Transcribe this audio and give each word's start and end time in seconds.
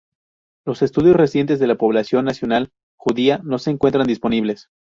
Los 0.65 0.81
estudios 0.81 1.15
recientes 1.15 1.59
de 1.59 1.67
la 1.67 1.75
población 1.75 2.25
nacional 2.25 2.71
judía 2.97 3.39
no 3.43 3.59
se 3.59 3.69
encuentran 3.69 4.07
disponibles. 4.07 4.67